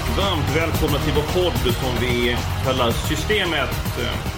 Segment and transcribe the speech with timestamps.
[0.00, 3.70] Och varmt välkomna till vår podd som vi kallar Systemet.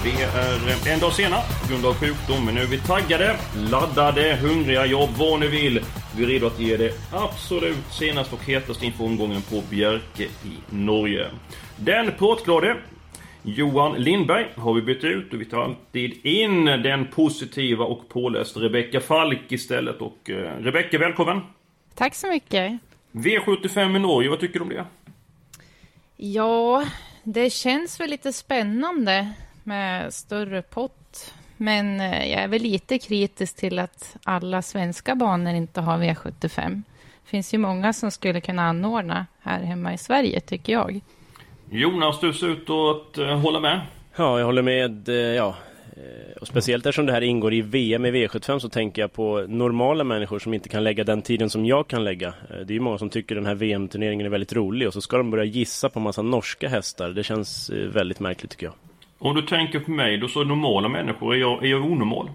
[0.04, 3.36] Vi är en dag sena på grund av sjukdom, men nu är vi taggade,
[3.70, 5.80] laddade, hungriga, ja vad ni vill.
[6.16, 10.54] Vi är redo att ge det absolut senaste och hetaste inför omgången på Bjerke i
[10.70, 11.26] Norge.
[11.76, 12.76] Den pratglade
[13.42, 18.60] Johan Lindberg har vi bytt ut och vi tar alltid in den positiva och pålästa
[18.60, 20.00] Rebecka Falk istället.
[20.00, 21.40] Och eh, Rebecka, välkommen!
[21.94, 22.78] Tack så mycket.
[23.12, 24.84] V75 i Norge, vad tycker du om det?
[26.24, 26.84] Ja,
[27.22, 29.32] det känns väl lite spännande
[29.64, 31.34] med större pott.
[31.56, 36.82] Men eh, jag är väl lite kritisk till att alla svenska banor inte har V75.
[37.24, 41.00] Det finns ju många som skulle kunna anordna här hemma i Sverige, tycker jag.
[41.70, 43.80] Jonas, du ser ut att eh, hålla med.
[44.16, 45.08] Ja, jag håller med.
[45.08, 45.54] eh, Ja.
[45.96, 49.44] Eh, Och speciellt eftersom det här ingår i VM i V75 så tänker jag på
[49.48, 52.28] normala människor som inte kan lägga den tiden som jag kan lägga.
[52.28, 55.00] Eh, Det är ju många som tycker den här VM-turneringen är väldigt rolig och så
[55.00, 57.10] ska de börja gissa på massa norska hästar.
[57.10, 58.74] Det känns eh, väldigt märkligt tycker jag.
[59.18, 62.30] Om du tänker på mig, då så normala människor, är jag, är jag onormal?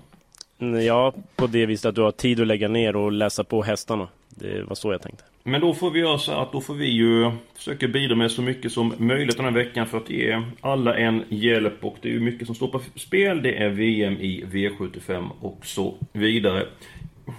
[0.60, 3.62] Mm, Ja, på det viset att du har tid att lägga ner och läsa på
[3.64, 4.08] hästarna.
[4.40, 5.24] Det var så jag tänkte.
[5.44, 8.42] Men då får vi göra så att då får vi ju försöka bidra med så
[8.42, 12.14] mycket som möjligt den här veckan för att ge alla en hjälp och det är
[12.14, 13.44] ju mycket som står på spel.
[13.44, 16.66] Det är VM i V75 och så vidare.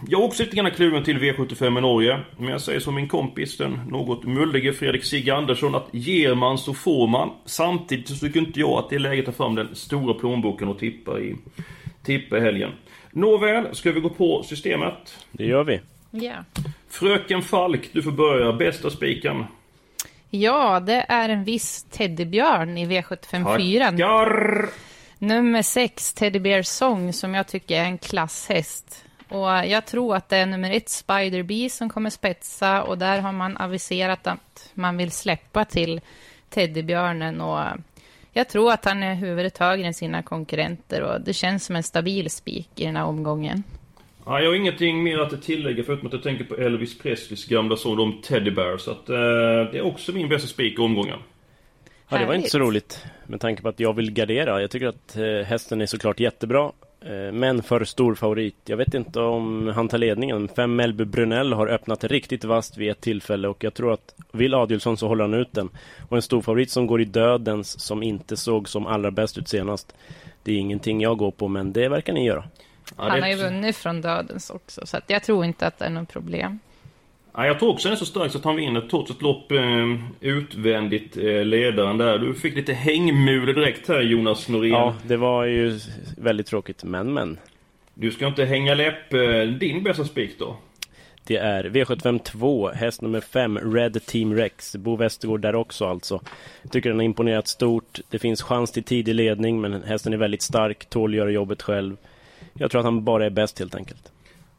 [0.08, 2.20] Jag är också lite grann kluven till V75 i Norge.
[2.36, 6.58] Men jag säger som min kompis, den något mullige Fredrik Sigge Andersson, att ger man
[6.58, 7.30] så får man.
[7.44, 10.68] Samtidigt så tycker inte jag att det är läge att ta fram den stora plånboken
[10.68, 11.36] och tippa i,
[12.02, 12.70] tippa i helgen.
[13.10, 15.26] Nåväl, ska vi gå på systemet?
[15.32, 15.80] Det gör vi.
[16.22, 16.44] Ja.
[16.88, 18.52] Fröken Falk, du får börja.
[18.52, 19.44] Bästa spiken.
[20.30, 23.90] Ja, det är en viss teddybjörn i V75 4.
[23.90, 24.68] Tackar!
[25.18, 29.04] Nummer 6, Teddy Bear Song, som jag tycker är en klasshäst.
[29.28, 32.82] Och jag tror att det är nummer ett, Spider Bee, som kommer spetsa.
[32.82, 36.00] Och där har man aviserat att man vill släppa till
[36.50, 37.40] Teddybjörnen.
[37.40, 37.64] Och
[38.32, 41.02] jag tror att han är huvudet högre än sina konkurrenter.
[41.02, 43.62] Och det känns som en stabil spik i den här omgången.
[44.28, 47.76] Ja, jag har ingenting mer att tillägga förutom att jag tänker på Elvis Presleys gamla
[47.76, 48.76] sång om Teddy Bear.
[48.76, 49.16] Så att, eh,
[49.72, 51.18] det är också min bästa spik i omgången.
[52.08, 54.60] Ja, det var inte så roligt med tanke på att jag vill gardera.
[54.60, 56.72] Jag tycker att eh, hästen är såklart jättebra.
[57.00, 58.56] Eh, men för stor favorit.
[58.64, 60.48] Jag vet inte om han tar ledningen.
[60.48, 64.54] Fem Melby Brunell har öppnat riktigt vasst vid ett tillfälle och jag tror att vill
[64.54, 65.68] Adielsson så håller han ut den.
[66.08, 69.48] Och en stor favorit som går i dödens som inte såg som allra bäst ut
[69.48, 69.94] senast.
[70.42, 72.44] Det är ingenting jag går på men det verkar ni göra.
[72.96, 75.78] Ja, Han det- har ju vunnit från dödens också, så att jag tror inte att
[75.78, 76.58] det är något problem.
[77.34, 79.52] Ja, jag tror också den är så stark så att han vinner trots ett lopp
[79.52, 79.86] eh,
[80.20, 82.18] utvändigt eh, ledaren där.
[82.18, 84.72] Du fick lite hängmule direkt här Jonas Norén.
[84.72, 85.80] Ja, det var ju
[86.18, 87.38] väldigt tråkigt men men.
[87.94, 89.12] Du ska inte hänga läpp.
[89.14, 90.56] Eh, din bästa spik då?
[91.24, 94.76] Det är V75 2, häst nummer 5, Red Team Rex.
[94.76, 96.20] Bo Westergård där också alltså.
[96.62, 98.00] Jag tycker den har imponerat stort.
[98.10, 101.96] Det finns chans till tidig ledning men hästen är väldigt stark, tål göra jobbet själv.
[102.54, 104.12] Jag tror att han bara är bäst helt enkelt.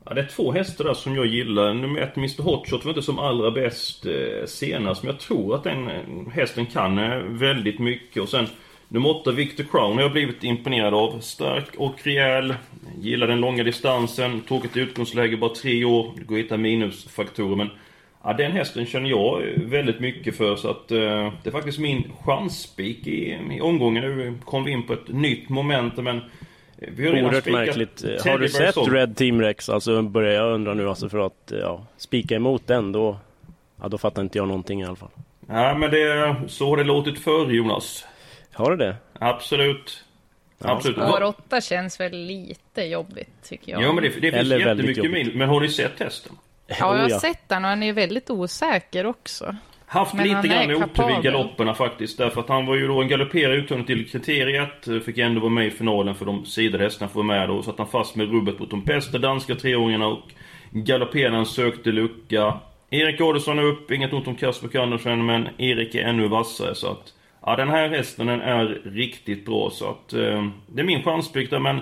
[0.06, 1.74] Ja, det är två hästar där som jag gillar.
[1.74, 5.04] Nummer ett, Mr Hotshot, var inte som allra bäst eh, senast.
[5.04, 8.24] Men jag tror att den eh, hästen kan eh, väldigt mycket.
[8.24, 8.48] Och sen
[8.88, 11.20] nummer åtta, Victor Crown, har jag blivit imponerad av.
[11.20, 12.56] Stark och rejäl.
[13.00, 14.42] Gillar den långa distansen.
[14.42, 16.12] Tråkigt utgångsläge, bara tre år.
[16.18, 17.56] Det går att hitta minusfaktorer.
[17.56, 17.70] Men
[18.24, 20.56] ja, den hästen känner jag eh, väldigt mycket för.
[20.56, 24.04] Så att eh, det är faktiskt min chansspik i, i omgången.
[24.04, 25.98] Nu kom vi in på ett nytt moment.
[25.98, 26.22] Men
[26.82, 28.04] eh, vi har redan Oerhört märkligt.
[28.04, 28.78] Eh, Har du sett.
[28.78, 29.70] Red Team Rex?
[29.70, 33.18] Alltså börjar jag undra nu alltså för att ja, spika emot den då,
[33.82, 35.10] ja, då fattar inte jag någonting i alla fall.
[35.48, 38.06] Ja, men det, så har det låtit förr Jonas.
[38.54, 38.96] Har du det?
[39.20, 40.04] Absolut.
[40.62, 40.98] Absolut.
[40.98, 43.82] Spår 8 känns väl lite jobbigt, tycker jag.
[43.84, 45.38] Ja, men det, det finns Eller väldigt jättemycket mil.
[45.38, 46.32] Men har ni sett hästen?
[46.68, 47.20] Ja, jag Oh, har ja.
[47.20, 49.56] sett den och han är väldigt osäker också.
[49.92, 52.18] Haft Men lite grann otur vid galopperna faktiskt.
[52.18, 55.06] Därför att han var ju då en galopperare uttagen till kriteriet.
[55.06, 57.64] Fick ändå vara med i finalen för de sidade hästarna får vara med då.
[57.64, 60.24] Satt han fast med rubbet mot de bästa danska treåringarna och
[60.72, 62.60] galopperaren sökte lucka.
[62.90, 66.92] Erik Adelsson är upp, inget ont om Kasper Andersen men Erik är ännu vassare så
[66.92, 67.14] att...
[67.46, 71.50] Ja, den här hästen den är riktigt bra så att eh, det är min chanspik
[71.50, 71.80] där men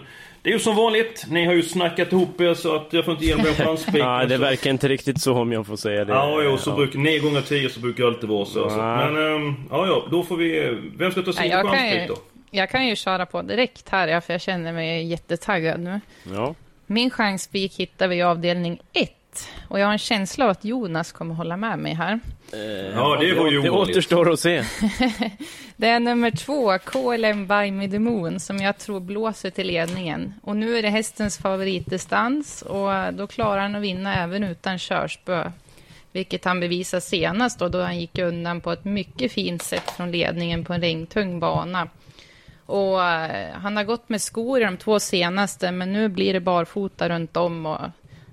[0.47, 1.25] det är ju som vanligt.
[1.29, 3.95] Ni har ju snackat ihop er så att jag får inte ge er en chanspik.
[3.95, 6.13] Ja, det verkar inte riktigt så om jag får säga det.
[6.13, 6.75] Ja, jo, så Ja.
[6.75, 8.69] brukar 9 gånger 10 så brukar det alltid vara så.
[8.69, 8.77] så.
[8.77, 8.95] Ja.
[9.11, 10.77] Men ehm, ja, ja, då får vi...
[10.97, 12.15] Vem ska ta Nej, sin kan chanspik då?
[12.51, 16.01] jag kan ju köra på direkt här, ja, för jag känner mig jättetaggad nu.
[16.33, 16.55] Ja.
[16.85, 19.11] Min chanspik hittar vi i avdelning 1.
[19.67, 22.19] Och jag har en känsla av att Jonas kommer hålla med mig här.
[22.95, 24.63] Ja, det var ju Det återstår att se.
[25.75, 30.33] Det är nummer två, KLM by Me the Moon, som jag tror blåser till ledningen.
[30.41, 35.51] Och nu är det hästens favoritdistans och då klarar han att vinna även utan körspö.
[36.11, 40.11] Vilket han bevisade senast då, då han gick undan på ett mycket fint sätt från
[40.11, 41.87] ledningen på en regntung bana.
[42.65, 46.39] Och eh, han har gått med skor i de två senaste, men nu blir det
[46.39, 47.81] barfota runt om och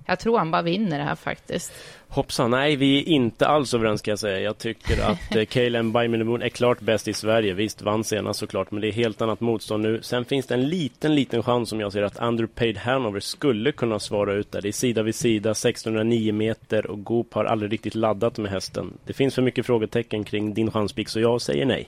[0.05, 1.73] jag tror han bara vinner det här faktiskt.
[2.07, 4.39] Hoppsan, nej vi är inte alls överens ska jag säga.
[4.39, 7.53] Jag tycker att eh, KLM by Moon är klart bäst i Sverige.
[7.53, 10.01] Visst, vann senast såklart, men det är helt annat motstånd nu.
[10.01, 13.99] Sen finns det en liten, liten chans som jag ser att Underpaid Hanover skulle kunna
[13.99, 14.61] svara ut där.
[14.61, 18.93] Det är sida vid sida, 1609 meter och Goop har aldrig riktigt laddat med hästen.
[19.05, 21.87] Det finns för mycket frågetecken kring din chanspik, så jag säger nej.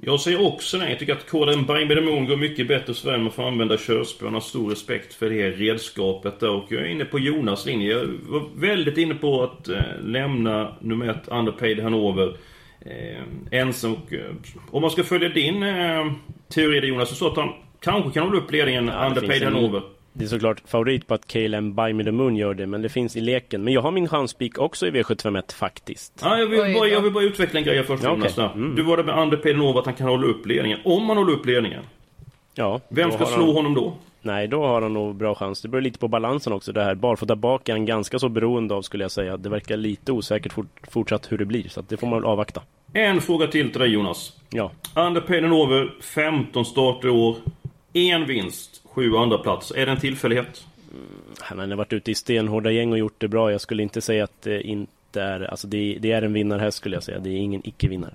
[0.00, 0.90] Jag säger också nej.
[0.90, 1.66] Jag tycker att koden
[2.04, 4.34] Moon går mycket bättre i Sverige med att få använda körspön.
[4.34, 6.50] har stor respekt för det redskapet där.
[6.50, 7.90] Och jag är inne på Jonas linje.
[7.92, 12.36] Jag var väldigt inne på att eh, lämna nummer ett Underpaid Hanover
[12.80, 13.22] eh,
[13.60, 13.94] ensam.
[13.94, 14.30] Och, eh,
[14.70, 16.12] om man ska följa din eh,
[16.54, 19.42] teori där Jonas, så så att han kanske kan hålla upp ledningen Ja, Underpaid finns
[19.42, 19.82] en- Hanover.
[20.18, 22.88] Det är såklart favorit på att KLM by Me the Moon gör det, men det
[22.88, 23.64] finns i leken.
[23.64, 26.12] Men jag har min chanspik också i V751 faktiskt.
[26.22, 28.52] Ja, jag, vill bara, jag vill bara utveckla en grej först Ja, där.
[28.54, 28.74] Mm.
[28.74, 30.78] Du var där med Underpaid Hanover att han kan hålla upp ledningen.
[30.84, 31.82] Om han håller upp ledningen,
[32.54, 33.54] Ja, vem ska slå han...
[33.54, 33.94] honom då?
[34.22, 35.62] Nej, då har han nog bra chans.
[35.62, 36.72] Det beror lite på balansen också.
[36.72, 39.36] Det här barfota bak är han ganska så beroende av skulle jag säga.
[39.36, 42.28] Det verkar lite osäkert fort, fortsatt hur det blir, så att det får man väl
[42.30, 42.62] avvakta.
[42.92, 44.32] En fråga till till dig Jonas.
[44.50, 47.36] Ja, Underpaid Hanover, 15 starter i år.
[47.92, 49.72] En vinst, sju andra plats.
[49.76, 50.66] Är det en tillfällighet?
[50.90, 51.06] Mm,
[51.40, 53.52] han har varit ute i stenhårda gäng och gjort det bra.
[53.52, 55.40] Jag skulle inte säga att det inte är...
[55.40, 57.18] Alltså det, det är en vinnarhäst skulle jag säga.
[57.18, 58.14] Det är ingen icke-vinnare.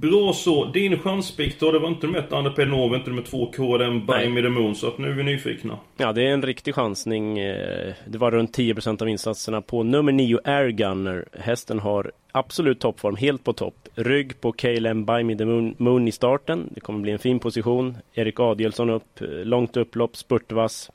[0.00, 0.64] Bra så.
[0.64, 4.28] Din chanspik då, det var inte nummer ett Underpaid Hanover, inte nummer två KDM By.
[4.28, 4.74] Me The Moon.
[4.74, 5.78] Så att nu är vi nyfikna.
[5.96, 7.38] Ja, det är en riktig chansning.
[7.38, 11.24] Eh, Det var runt 10% av insatserna på nummer 9 Air Gunner.
[11.40, 13.88] Hästen har absolut toppform, helt på topp.
[13.94, 16.68] Rygg på KLM By Me The Moon, Moon i starten.
[16.74, 17.96] Det kommer bli en fin position.
[18.14, 20.90] Erik Adielsson upp, eh, långt upplopp, spurtvass.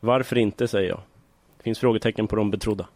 [0.00, 1.00] Varför inte, säger jag.
[1.56, 2.86] Det finns frågetecken på de betrodda.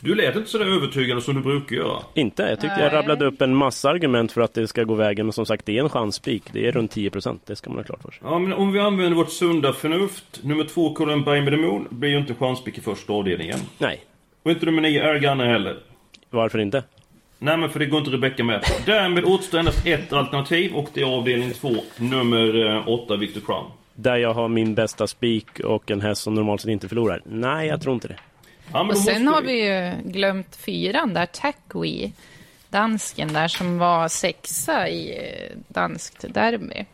[0.00, 1.98] Du lät inte sådär övertygande som du brukar göra.
[2.14, 2.42] Inte.
[2.42, 2.84] Jag tyckte Nej.
[2.84, 5.26] jag rabblade upp en massa argument för att det ska gå vägen.
[5.26, 6.42] Men som sagt, det är en chanspik.
[6.52, 7.38] Det är runt 10%.
[7.46, 8.20] Det ska man ha klart för sig.
[8.24, 10.40] Ja, men om vi använder vårt sunda förnuft.
[10.42, 13.58] Nummer två The Moon blir ju inte chanspik i första avdelningen.
[13.78, 14.00] Nej,
[14.42, 15.76] Och inte nummer nio Gunner heller.
[16.30, 16.82] varför inte?
[17.38, 18.68] Nej men för det går inte Rebecca med på.
[18.86, 23.70] Därmed återstår endast ett alternativ och det är avdelning två, nummer eh, åtta, Victor Crown.
[23.94, 27.22] Där jag har min bästa spik och en häst som normalt sett inte förlorar.
[27.24, 28.16] Nej, jag tror inte det.
[28.72, 32.12] Ja, men Och sen har vi ju glömt fyran där, Tackwee.
[32.68, 36.84] Dansken där som var sexa i eh, danskt derby.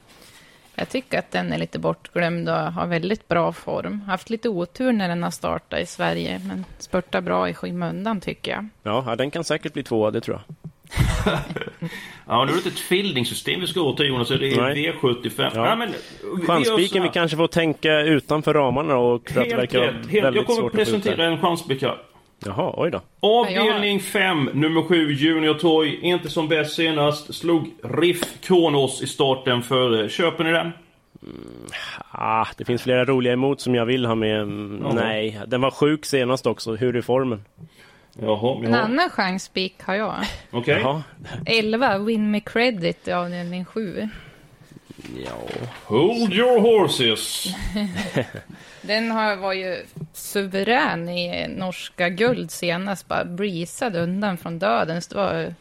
[0.75, 4.01] Jag tycker att den är lite bortglömd och har väldigt bra form.
[4.01, 8.53] Haft lite otur när den har startat i Sverige, men spurtar bra i skymundan tycker
[8.53, 8.69] jag.
[8.83, 10.71] Ja, ja, den kan säkert bli tvåa, det tror jag.
[12.27, 14.93] Ja, nu är det inte ett fielding-system vi ska åt här Jonas, det är Nej.
[15.03, 15.50] V75.
[15.55, 15.65] Ja.
[15.65, 15.94] Nej, men,
[16.41, 20.11] vi- Chanspiken, vi kanske får tänka utanför ramarna och för att det Helt verkar rätt.
[20.11, 21.99] Helt, jag kommer att presentera en chanspik här.
[22.47, 23.00] Jaha, oj då.
[23.21, 25.99] Avdelning 5, nummer 7, Junior Toy.
[26.02, 27.35] Inte som bäst senast.
[27.35, 30.09] Slog Riff Kronos i starten före.
[30.09, 30.73] Köper ni den?
[32.11, 34.40] Ah, det finns flera roliga emot som jag vill ha med.
[34.43, 34.85] Mm.
[34.95, 36.75] Nej, den var sjuk senast också.
[36.75, 37.45] Hur är formen?
[38.21, 40.14] Jaha, En annan chanspik har jag.
[40.50, 40.81] Okej.
[40.81, 41.02] Jaha.
[41.47, 44.09] 11, Win Me Credit i avdelning 7.
[45.25, 45.33] Ja.
[45.85, 47.47] Hold your horses.
[48.83, 53.09] Den har, var ju suverän i norska guld senast.
[53.09, 55.02] Bara breezade undan från döden.
[55.02, 55.54] Så det var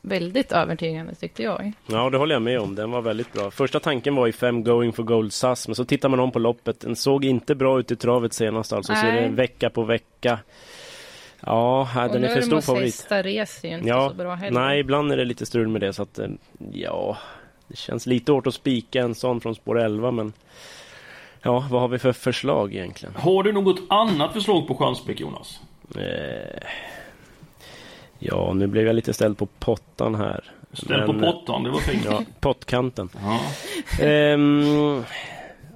[0.00, 1.72] väldigt övertygande tyckte jag.
[1.86, 2.74] ja, det håller jag med om.
[2.74, 3.50] Den var väldigt bra.
[3.50, 6.38] Första tanken var i fem going for gold SAS, men så tittar man om på
[6.38, 6.80] loppet.
[6.80, 8.94] Den såg inte bra ut i travet senast alltså.
[8.94, 9.30] Så är det Nej.
[9.30, 10.38] vecka på vecka.
[11.40, 12.84] Ja, här, den är för stor favorit.
[12.84, 14.60] hästar reser ju inte Ja, så bra heller.
[14.60, 16.26] nej, ibland är det lite strul med det så att eh,
[16.72, 17.16] ja,
[17.68, 20.32] det känns lite hårt att spika en sån från spår 11 men
[21.42, 23.14] ja, vad har vi för förslag egentligen?
[23.18, 25.60] Har du något annat förslag på chanspik Jonas?
[25.96, 26.62] Eh,
[28.18, 30.44] ja, nu blev jag lite ställd på pottan här.
[30.72, 32.02] Ställ på Men, pottan, det var fint.
[32.04, 33.08] Ja, pottkanten.
[33.22, 33.40] Ja.
[34.04, 35.04] Ehm,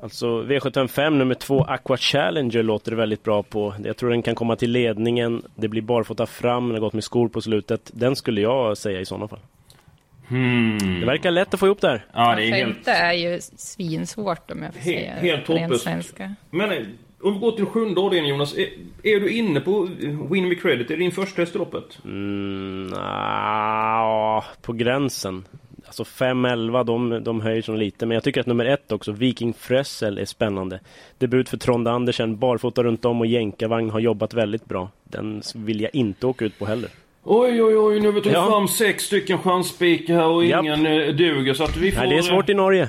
[0.02, 3.74] alltså V75 nummer två Aqua Challenger låter det väldigt bra på.
[3.84, 5.42] Jag tror den kan komma till ledningen.
[5.56, 7.90] Det blir barfota fram, den har gått med skor på slutet.
[7.94, 9.38] Den skulle jag säga i sådana fall.
[10.28, 11.00] Hmm.
[11.00, 12.04] Det verkar lätt att få ihop där.
[12.12, 12.74] Ja, det är helt...
[12.74, 15.84] Femte är ju svinsvårt om jag får He- säga helt rent hopplöst.
[15.84, 16.34] svenska.
[16.50, 16.78] Men eh,
[17.22, 18.54] om vi går till sjunde avdelningen Jonas.
[18.58, 18.66] Är,
[19.02, 19.88] är du inne på
[20.30, 20.90] Win Me Credit?
[20.90, 21.98] Är det din första häst i loppet?
[22.04, 22.92] Mm,
[24.62, 25.44] på gränsen.
[25.90, 28.06] Alltså 5-11, de, de höjer så lite.
[28.06, 30.80] Men jag tycker att nummer ett också, Viking Frössel, är spännande.
[31.18, 34.90] Debut för Trond Andersen, barfota runt om och jänkarvagn har jobbat väldigt bra.
[35.04, 36.90] Den vill jag inte åka ut på heller.
[37.24, 38.00] Oj, oj, oj.
[38.00, 38.46] Nu har vi tagit Ja.
[38.46, 40.62] fram sex stycken chansspikar här och Japp.
[40.64, 41.54] ingen eh, duger.
[41.54, 42.00] Så att vi får...
[42.00, 42.88] Nej, det är svårt i Norge.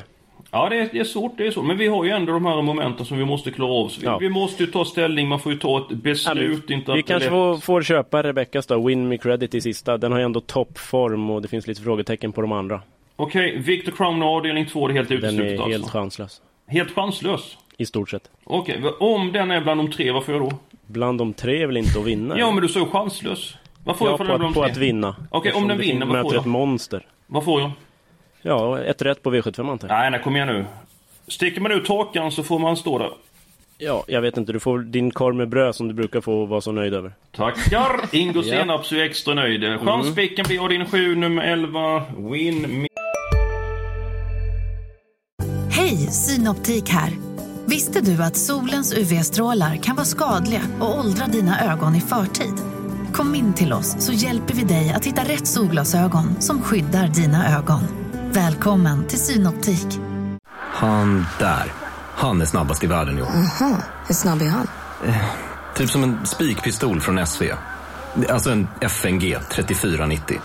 [0.52, 1.38] Ja, det är, det är svårt.
[1.38, 1.66] Det är svårt.
[1.66, 3.92] Men vi har ju ändå de här momenten som vi måste klara av.
[4.00, 4.18] Vi, Ja.
[4.18, 5.28] vi måste ju ta ställning.
[5.28, 6.64] Man får ju ta ett Ja, beslut.
[6.70, 9.98] men inte vi att kanske får, får köpa Rebeckas då, Win Me Credit i sista.
[9.98, 12.82] Den har ju ändå toppform och det finns lite frågetecken på de andra.
[13.16, 15.98] Okej, Victor Crown avdelning två, det är helt Den uteslutet är helt alltså.
[15.98, 16.42] chanslös.
[16.68, 17.58] Helt chanslös?
[17.78, 18.30] I stort sett.
[18.44, 20.52] Okej, v- om den är bland de tre, vad får jag då?
[20.88, 22.40] Bland de tre är väl inte att vinna?
[22.40, 23.56] Ja, men du sa ju chanslös.
[23.84, 24.86] Vad får Ja, jag för på, den att, bland på de att tre?
[24.86, 25.16] vinna.
[25.30, 26.42] Okej, om Eftersom den vinner, vad får möter jag?
[26.42, 27.06] ett monster.
[27.28, 27.72] Vad får jag?
[28.42, 29.98] Ja, ett rätt på V75 antar jag.
[29.98, 30.66] Nej, nej, kom igen nu.
[31.28, 33.10] Sticker man ut hakan så får man stå där.
[33.78, 34.54] Ja, jag vet inte.
[34.54, 37.12] Du får din korv med bröd som du brukar få vara så nöjd över.
[37.36, 38.16] Tackar!
[38.16, 38.44] Ingo Ja.
[38.44, 39.80] Senaps är extra nöjd.
[39.80, 42.04] Chansspiken blir avdelning 7, nummer 11.
[42.18, 42.88] Win.
[45.72, 47.12] Hej, Synoptik här.
[47.66, 52.54] Visste du att solens UV-strålar kan vara skadliga och åldra dina ögon i förtid?
[53.14, 57.58] Kom in till oss så hjälper vi dig att hitta rätt solglasögon som skyddar dina
[57.58, 58.01] ögon.
[58.34, 59.88] Välkommen till Synoptik.
[60.58, 61.66] Han där.
[62.16, 63.28] Han är snabbast i världen i år.
[64.08, 64.68] Hur snabb är han?
[65.76, 67.44] Typ som en spikpistol från SV.
[68.30, 70.38] Alltså en FNG 3490.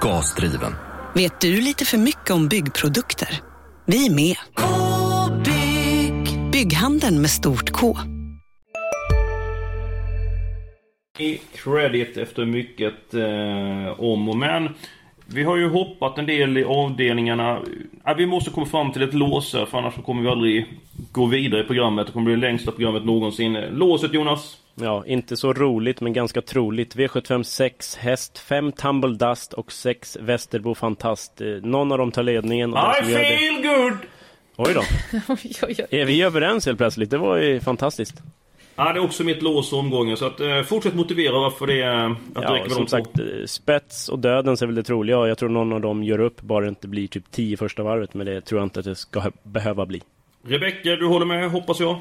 [0.00, 0.74] Gasdriven.
[1.14, 3.40] Vet du lite för mycket om byggprodukter?
[3.86, 4.36] Vi är med.
[4.56, 6.50] -bygg.
[6.50, 7.96] Bygghandeln med stort K.
[11.20, 14.68] i credit efter mycket eh, om och men.
[15.34, 17.60] Vi har ju hoppat en del i avdelningarna.
[18.16, 20.66] Vi måste komma fram till ett lås här, för annars kommer vi aldrig
[21.12, 22.06] gå vidare i programmet.
[22.06, 23.52] Det kommer bli det längsta programmet någonsin.
[23.52, 24.56] Låset Jonas?
[24.74, 26.96] Ja, inte så roligt men ganska troligt.
[26.96, 31.40] V75 6 häst, 5 Tumble Dust och 6 Västerbo Fantast.
[31.40, 32.70] Eh, Någon av dem tar ledningen.
[32.70, 33.38] I gör det...
[33.38, 33.98] feel good!
[34.56, 34.80] Oj då.
[35.28, 36.00] Oj, oj, oj.
[36.00, 37.10] Är vi överens helt plötsligt?
[37.10, 38.14] Det var ju fantastiskt.
[38.86, 40.16] Ja, det är också mitt lås omgången.
[40.16, 42.90] Så att, eh, fortsätt motivera varför det, är- att det Ja, räcker med som de
[42.90, 42.96] två.
[42.96, 45.16] sagt, eh, spets och dödens är väl det troliga.
[45.28, 48.14] Jag tror någon av dem gör upp, bara det inte blir typ 10 första varvet.
[48.14, 50.02] Men det tror jag inte att det ska behöva bli.
[50.46, 51.98] Rebecka, du håller med hoppas jag?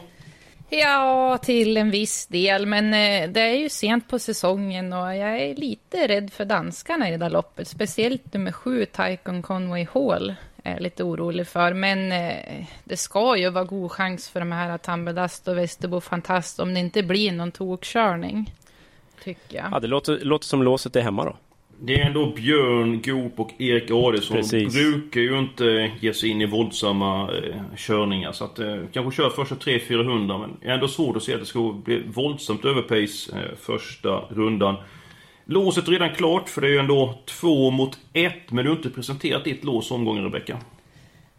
[0.69, 5.41] Ja, till en viss del, men eh, det är ju sent på säsongen och jag
[5.41, 7.67] är lite rädd för danskarna i det där loppet.
[7.67, 10.33] Speciellt nummer sju, Tycoon Conway Hall,
[10.63, 11.73] är jag lite orolig för.
[11.73, 16.59] Men eh, det ska ju vara god chans för de här Tambedast och Västerbo Fantast
[16.59, 18.53] om det inte blir någon tokkörning,
[19.23, 19.65] tycker jag.
[19.71, 21.35] Ja, det låter, låter som låset är hemma då.
[21.81, 24.37] Det är ändå Björn Goop och Erik Adielsson.
[24.37, 24.73] Precis.
[24.73, 28.31] brukar ju inte ge sig in i våldsamma eh, körningar.
[28.31, 31.39] Så att eh, kanske köra första 300-400 men det är ändå svårt att se att
[31.39, 34.75] det ska bli våldsamt överpace eh, första rundan.
[35.51, 38.77] Låset är redan klart för det är ju ändå två mot ett men du har
[38.77, 40.57] inte presenterat ditt lås omgången Rebecka.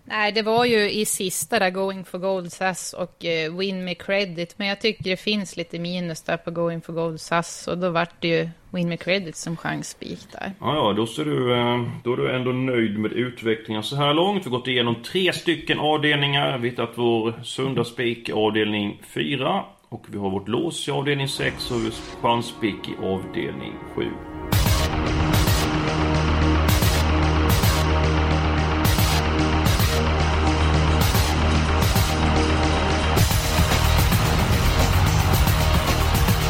[0.04, 3.94] Nej, det var ju i sista där Going for Gold SAS och eh, Win Me
[3.94, 4.54] Credit.
[4.58, 7.68] Men jag tycker det finns lite minus där på Going for Gold SAS.
[7.68, 10.52] Och då vart det ju Win Me Credit som chansspik där.
[10.60, 14.14] Ja, ja, då, ser du, eh, då är du ändå nöjd med utvecklingen så här
[14.14, 14.46] långt.
[14.46, 16.58] Vi har gått igenom tre stycken avdelningar.
[16.58, 19.64] Vi har hittat vår söndagsspik avdelning 4.
[19.92, 21.80] Och vi har vårt lås i avdelning 6 och
[22.22, 24.04] chanspick i avdelning 7.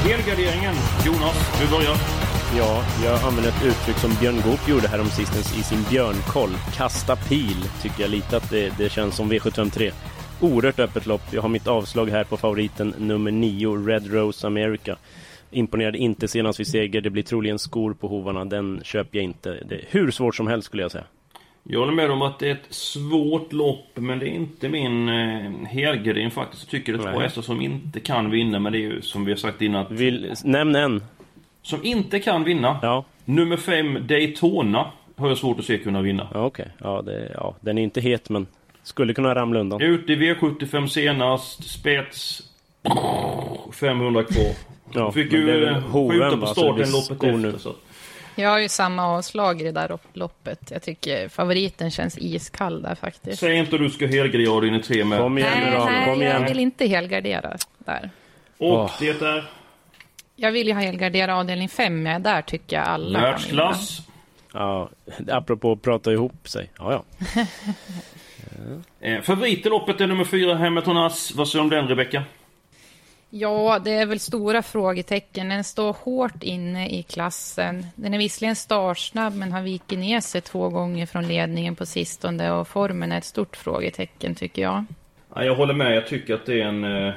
[0.04, 0.75] Helgarderingen.
[1.06, 1.97] Jonas, du börjar.
[2.56, 6.56] Ja, jag använder ett uttryck som Björn Goop gjorde här om sistens i sin björnkoll.
[6.75, 9.92] Kasta pil, tycker jag lite att det, det känns som V753.
[10.42, 11.23] Oerhört öppet lopp.
[11.32, 14.97] Jag har mitt avslag här på favoriten nummer 9, Red Rose America.
[15.50, 17.00] Imponerade inte senast vid seger.
[17.00, 18.44] Det blir troligen skor på hovarna.
[18.44, 19.50] Den köper jag inte.
[19.68, 21.04] Det är hur svårt som helst skulle jag säga.
[21.62, 25.09] Jag håller med om att det är ett svårt lopp, men det är inte min
[25.09, 26.62] eh, helgardering faktiskt.
[26.62, 29.25] Jag tycker det är två hästar som inte kan vinna, men det är ju som
[29.25, 29.80] vi har sagt innan.
[29.87, 31.02] att- Vill, nämn en.
[31.62, 32.78] Som inte kan vinna.
[32.82, 36.28] Ja, Nummer 5, Daytona, har jag svårt att se kunna vinna.
[36.35, 36.68] ja okej.
[36.78, 38.47] Ja, det, ja, den är inte het, men
[38.83, 39.81] skulle kunna ramla undan.
[39.81, 42.43] Ute i V75 senast, spets...
[43.73, 44.53] 500 kvar.
[44.95, 47.33] Ja, Fick men ju skjuta på va, så det starten loppet efter.
[47.33, 47.59] nu.
[47.59, 47.75] Så.
[48.35, 50.71] Jag har ju samma avslag i det där loppet.
[50.71, 53.41] Jag tycker favoriten känns iskall där faktiskt.
[53.41, 55.19] Säg inte att du ska helgardera din i tre med.
[55.19, 55.85] Kom igen Nej, då.
[55.85, 56.45] nej, Kom jag igen.
[56.45, 58.11] vill inte helgardera där.
[58.59, 58.91] Och Åh.
[59.01, 59.51] det är
[60.37, 63.31] Jag vill ju helgardera avdelning 5, ja, där tycker jag alla kan vinna.
[63.31, 63.99] världsklass.
[64.53, 64.91] Ja,
[65.31, 66.71] apropå att prata ihop sig.
[66.79, 67.05] Ja, ja.
[69.00, 71.33] Eh, favorit i loppet är nummer fyra, Hamilton Ass.
[71.35, 72.23] Vad säger du om den, Rebecka?
[73.31, 75.49] Ja, det är väl stora frågetecken.
[75.49, 77.87] Den står hårt inne i klassen.
[77.95, 82.50] Den är visserligen startsnabb men har vikit ner sig två gånger från ledningen på sistone
[82.52, 84.85] och formen är ett stort frågetecken tycker jag.
[85.35, 85.97] Ja, jag håller med.
[85.97, 87.14] Jag tycker att det är en eh,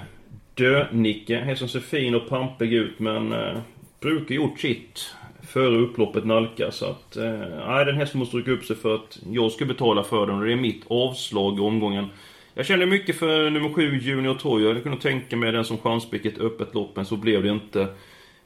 [0.54, 1.38] dönicke.
[1.38, 3.58] Hästen ser fin och pampig ut men eh,
[4.00, 5.16] brukar gjort sitt
[5.48, 6.76] före upploppet nalkas.
[6.76, 10.04] Så att, eh, nej, den hästen måste rycka upp sig för att jag ska betala
[10.04, 12.08] för den och det är mitt avslag i omgången.
[12.54, 14.62] Jag känner mycket för nummer 7 Junior Toy.
[14.62, 17.44] Jag hade kunnat tänka mig den som chanspick i ett öppet lopp, men så blev
[17.44, 17.88] det inte.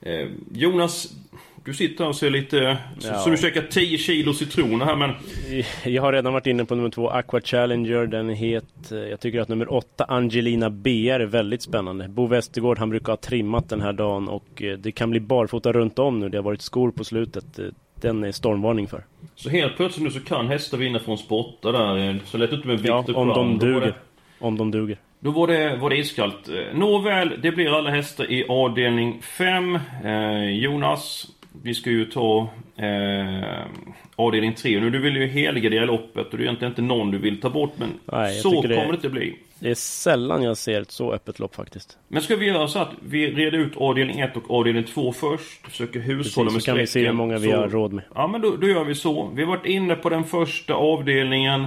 [0.01, 1.13] Eh, Jonas,
[1.67, 2.77] du sitter här och ser lite...
[3.01, 3.13] Ja.
[3.13, 5.11] Så, du käkar 10 kilo citroner här men...
[5.93, 8.07] Jag har redan varit inne på nummer 2 Aqua Challenger.
[8.07, 8.91] Den är het.
[9.09, 12.07] Jag tycker att nummer 8 Angelina BR är väldigt spännande.
[12.07, 15.71] Bo Westergård han brukar ha trimmat den här dagen och eh, det kan bli barfota
[15.71, 16.29] runt om nu.
[16.29, 17.59] Det har varit skor på slutet.
[17.59, 17.65] Eh,
[18.01, 19.05] den är stormvarning för.
[19.35, 22.19] Så helt plötsligt nu så kan hästar vinna från spotta där.
[22.25, 23.81] Så lätt inte med Victor Ja, om de duger.
[23.81, 23.93] Det...
[24.39, 24.97] Om de duger.
[25.19, 26.49] Då var det, var det iskallt.
[26.73, 29.79] Nåväl, det blir alla hästar i avdelning 5.
[30.03, 31.27] Eh, Jonas,
[31.63, 33.65] vi ska ju ta eh,
[34.15, 34.89] avdelning 3 nu.
[34.89, 37.73] Du vill ju helgardera loppet och det är egentligen inte någon du vill ta bort.
[37.77, 39.35] Men Nej, så kommer det, det inte bli.
[39.59, 41.97] Det är sällan jag ser ett så öppet lopp faktiskt.
[42.07, 45.67] Men ska vi göra så att vi reder ut avdelning 1 och avdelning 2 först?
[45.67, 48.03] Försöker hushålla Precis, med så kan vi se hur många vi så, har råd med.
[48.15, 49.31] Ja men då, då, gör vi så.
[49.35, 51.65] Vi har varit inne på den första avdelningen.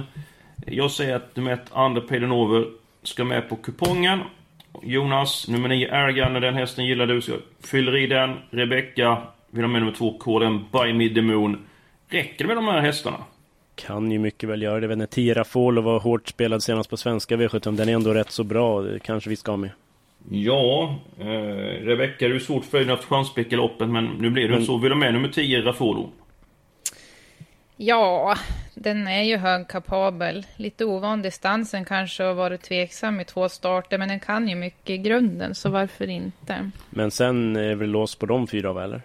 [0.65, 2.65] Jag säger att nummer 1, Ander Pedenover,
[3.03, 4.19] ska med på kupongen.
[4.83, 7.21] Jonas, nummer 9, Ergan, den hästen gillar du.
[7.21, 7.31] Så
[7.63, 8.37] fyller i den.
[8.49, 9.17] Rebecka,
[9.51, 11.57] vill ha med nummer 2, KDM By Mid the Moon.
[12.07, 13.17] Räcker det med de här hästarna?
[13.75, 14.81] Kan ju mycket väl göra det.
[14.81, 17.77] Jag vet inte, Tira Fall var hårt spelad senast på svenska V75.
[17.77, 18.85] Den är ändå rätt så bra.
[19.03, 19.69] Kanske vi ska ha med.
[20.29, 21.25] Ja, eh,
[21.85, 24.65] Rebecka, det är svårt för dig att chanspicka loppet men nu blir det men...
[24.65, 24.77] så.
[24.77, 26.09] Vill du med nummer 10, Rafolo?
[27.83, 28.35] Ja,
[28.75, 30.45] den är ju högkapabel.
[30.55, 34.89] Lite ovan distansen kanske och varit tveksam i två starter, men den kan ju mycket
[34.89, 36.71] i grunden, så varför inte?
[36.89, 39.01] Men sen är det väl lås på de fyra, eller?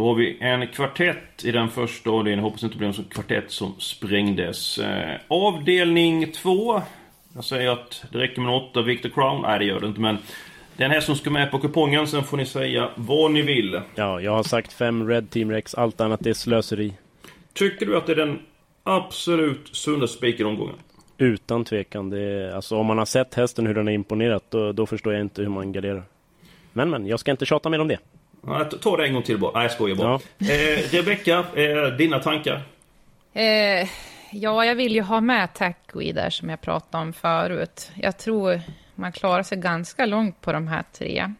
[0.00, 2.44] Då har vi en kvartett i den första avdelningen.
[2.44, 4.78] Hoppas inte det blir en sån kvartett som sprängdes.
[4.78, 6.82] Eh, avdelning två.
[7.34, 9.42] Jag säger att det räcker med åtta Victor Crown.
[9.42, 10.18] Nej, det gör det inte, men...
[10.76, 13.80] Den här som ska med på kupongen, sen får ni säga vad ni vill.
[13.94, 15.74] Ja, jag har sagt fem Red Team Rex.
[15.74, 16.92] Allt annat är slöseri.
[17.52, 18.38] Tycker du att det är den
[18.82, 20.76] absolut sundaste spiken omgången?
[21.18, 22.10] Utan tvekan.
[22.10, 25.12] Det är, alltså, om man har sett hästen hur den har imponerat, då, då förstår
[25.12, 26.02] jag inte hur man garderar.
[26.72, 27.98] Men men, jag ska inte tjata mer om det.
[28.46, 29.52] Ja, ta det en gång till bara.
[29.54, 30.20] Nej, jag skojar bara.
[30.38, 30.52] Ja.
[30.52, 32.62] Eh, Rebecka, eh, dina tankar?
[33.32, 33.88] Eh,
[34.32, 37.90] ja, jag vill ju ha med Tackwe där som jag pratade om förut.
[37.94, 38.60] Jag tror
[38.94, 41.32] man klarar sig ganska långt på de här tre.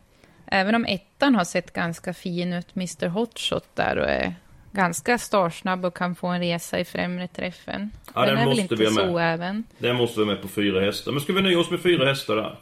[0.46, 4.34] Även om ettan har sett ganska fin ut, Mr Hotshot där och är
[4.72, 7.90] ganska startsnabb och kan få en resa i främre träffen.
[8.14, 9.64] Ja, den, den är väl inte vi så även.
[9.78, 11.12] Den måste vi med på fyra hästar.
[11.12, 12.56] Men ska vi nöja oss med fyra hästar där?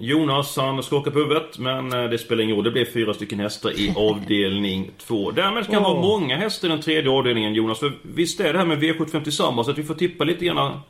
[0.00, 2.64] Jonas han skakar på huvudet men eh, det spelar ingen roll.
[2.64, 5.30] Det blir fyra stycken hästar i avdelning två.
[5.30, 5.82] Därmed ska det oh.
[5.82, 7.78] vara många hästar i den tredje avdelningen Jonas.
[7.78, 10.80] För visst är det här med V75 tillsammans att vi får tippa lite grann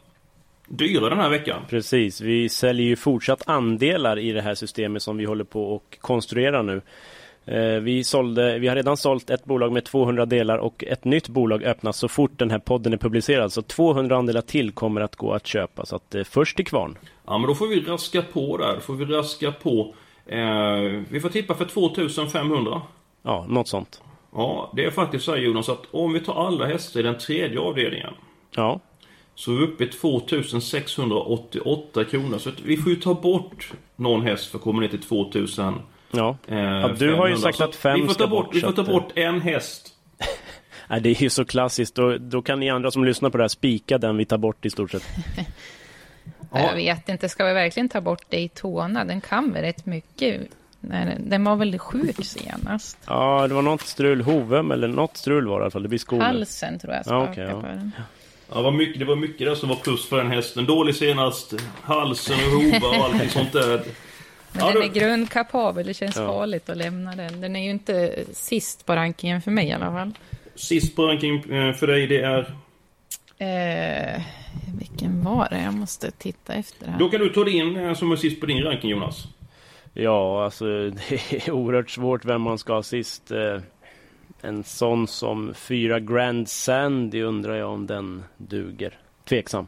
[0.68, 1.62] dyra den här veckan.
[1.68, 5.98] Precis, vi säljer ju fortsatt andelar i det här systemet som vi håller på och
[6.00, 6.82] konstruerar nu.
[7.44, 11.28] Eh, vi, sålde, vi har redan sålt ett bolag med 200 delar och ett nytt
[11.28, 13.52] bolag öppnas så fort den här podden är publicerad.
[13.52, 15.86] Så 200 andelar till kommer att gå att köpa.
[15.86, 16.98] Så att eh, först till kvarn.
[17.26, 18.74] Ja men då får vi raska på där.
[18.74, 19.94] Då får vi raska på.
[20.26, 22.82] Eh, vi får tippa för 2500.
[23.22, 24.02] Ja, något sånt.
[24.32, 27.18] Ja, det är faktiskt så här Jonas att om vi tar alla hästar i den
[27.18, 28.14] tredje avdelningen.
[28.50, 28.80] Ja.
[29.34, 32.38] Så är vi uppe i 2688 kronor.
[32.38, 35.74] Så vi får ju ta bort någon häst för att komma ner till 2000.
[36.10, 36.36] Ja.
[36.48, 38.82] Eh, ja du har ju sagt att fem vi får ta bort, Vi får ta
[38.82, 39.88] bort en häst.
[40.88, 41.94] Nej, det är ju så klassiskt.
[41.94, 44.66] Då, då kan ni andra som lyssnar på det här spika den vi tar bort
[44.66, 45.02] i stort sett.
[45.36, 46.60] ja.
[46.60, 49.04] Jag vet inte, ska vi verkligen ta bort det i tårna?
[49.04, 50.40] Den kan väl rätt mycket.
[51.18, 52.98] Den var väl sjuk senast?
[53.06, 54.20] Ja, det var något strul.
[54.20, 55.82] Hovem eller något strul var det i alla fall.
[55.82, 56.20] Det blir skor.
[56.20, 57.60] Halsen tror jag ja, okay, ja.
[57.60, 57.92] på den.
[58.52, 60.66] Ja, var mycket, det var mycket där som var plus för den hästen.
[60.66, 63.82] Dålig senast, halsen och hova och allting sånt där.
[64.52, 66.26] Men ja, den är grundkapabel, det känns ja.
[66.26, 67.40] farligt att lämna den.
[67.40, 70.12] Den är ju inte sist på rankingen för mig i alla fall.
[70.54, 72.54] Sist på rankingen eh, för dig, det är?
[73.38, 74.22] Eh,
[74.78, 75.62] vilken var det?
[75.62, 76.98] Jag måste titta efter här.
[76.98, 79.28] Då kan du ta din eh, som är sist på din ranking, Jonas.
[79.94, 83.30] Ja, alltså det är oerhört svårt vem man ska ha sist.
[83.30, 83.60] Eh,
[84.42, 88.98] en sån som fyra Grand Sandy undrar jag om den duger.
[89.28, 89.66] Tveksam.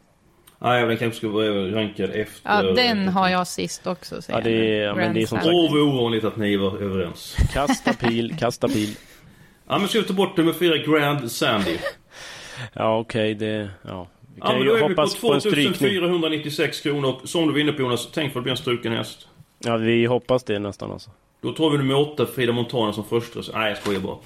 [0.62, 2.50] Nej, den kanske ska vara rankad efter...
[2.50, 4.20] Ja, den har jag sist också.
[4.28, 5.50] Ja, det är, men det är som sagt...
[5.50, 7.36] Åh, vad ovanligt att ni var överens.
[7.52, 8.94] Kasta pil, kasta pil.
[9.68, 11.76] Ja, men ska vi ta bort nummer fyra, Grand Sandy?
[12.72, 13.70] Ja, okej, det...
[13.88, 14.06] Ja.
[14.34, 15.72] Vi kan Ja, men då är vi på hoppas på en strykning.
[15.72, 17.08] 2496 kronor.
[17.08, 19.28] Och som du var inne på Jonas, tänk för det blir en struken häst.
[19.58, 21.10] Ja, vi hoppas det nästan alltså.
[21.42, 23.40] Då tar vi nummer 8, Frida Montana som första.
[23.54, 24.16] Nej, jag skojar bara.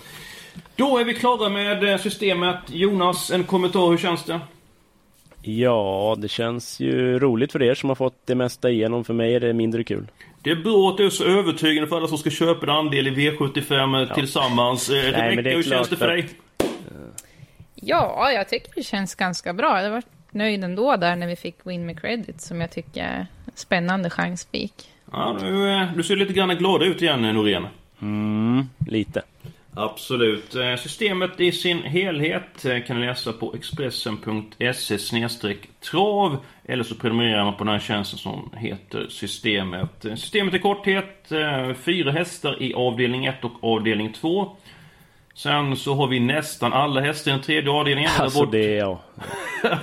[0.77, 2.59] Då är vi klara med eh, systemet.
[2.67, 3.91] Jonas, en kommentar.
[3.91, 4.41] Hur känns det?
[5.49, 9.05] Ja, det känns ju roligt för er som har fått det mesta igenom.
[9.05, 10.07] För mig är det mindre kul.
[10.43, 13.07] Det är bra att du är så övertygande för alla som ska köpa en andel
[13.07, 14.91] i V75 tillsammans.
[14.91, 16.29] Eh, men Rebecka, det är hur känns det för att- dig?
[17.75, 19.83] Ja, jag tycker det känns ganska bra.
[19.83, 23.27] Jag var nöjd ändå där när vi fick Win med Credit som jag tycker är
[23.55, 24.73] spännande chansspik.
[25.13, 27.67] Ja, nu, eh, du ser lite grann glad ut igen, eh, Norén.
[28.03, 29.23] Mm, lite.
[29.77, 30.55] Absolut.
[30.55, 34.99] Eh, Systemet i sin helhet eh, kan ni läsa på expressen.se
[35.91, 40.05] trav eller så prenumererar man på den här tjänsten som heter Systemet.
[40.05, 41.33] Eh, Systemet i korthet,
[41.85, 44.57] fyra hästar i avdelning 1 och avdelning 2.
[45.35, 48.11] Sen så har vi nästan alla hästar i den tredje avdelningen.
[48.19, 49.01] Alltså bort- det, ja.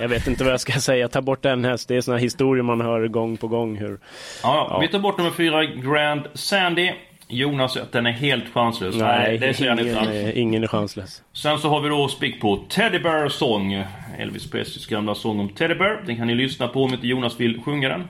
[0.00, 1.08] Jag vet inte vad jag ska säga.
[1.08, 1.88] Ta bort en häst.
[1.88, 3.76] Det är såna historier man hör gång på gång.
[3.76, 3.98] Hur...
[4.42, 4.78] Ja, Ja.
[4.80, 6.92] vi tar bort nummer fyra, Grand Sandy.
[7.34, 8.96] Jonas att den är helt chanslös.
[8.96, 10.08] Nej, det säger han inte alls.
[10.10, 11.22] är- ingen är chanslös.
[11.32, 13.84] Sen så har vi då spik på Teddy Bear Song.
[14.18, 16.02] Elvis Presleys gamla sång om Teddy Bear.
[16.06, 18.04] Den kan ni lyssna på om inte Jonas vill sjunga den.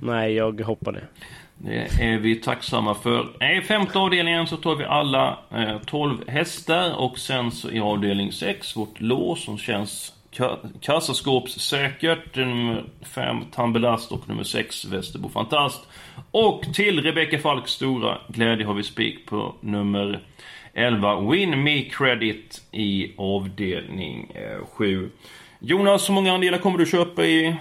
[0.00, 1.04] Nej, jag hoppar det.
[1.58, 3.26] Det är vi tacksamma för.
[3.58, 8.32] I femte avdelningen så tar vi alla eh, 12 hästar och sen så i avdelning
[8.32, 10.12] 6 vårt lås som känns
[10.80, 12.36] kassaskåpssäkert.
[12.36, 15.88] Nummer 5 Tambelast och nummer 6 Västerbo Fantast.
[16.30, 20.20] Och till Rebecca Falks stora glädje har vi spik på nummer
[20.74, 24.32] 11 Win Me Credit i avdelning
[24.72, 25.10] 7.
[25.58, 27.56] Jonas, hur många andelar kommer du köpa i,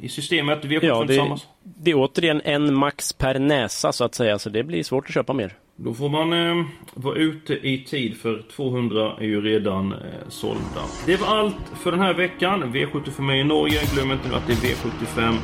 [0.00, 0.64] i systemet?
[0.64, 1.46] V75 Ja, det, tillsammans?
[1.62, 4.38] det är återigen en max per näsa så att säga.
[4.38, 5.52] Så det blir svårt att köpa mer.
[5.76, 10.82] Då får man eh, vara ute i tid för 200 är ju redan eh, sålda.
[11.06, 12.74] Det var allt för den här veckan.
[12.74, 13.80] V75 är i Norge.
[13.94, 15.36] Glöm inte nu att det är V75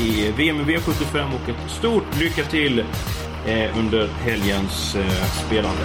[0.00, 2.78] i VM i V75 och ett stort lycka till
[3.46, 5.84] eh, under helgens eh, spelande.